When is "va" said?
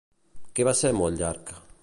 0.69-0.73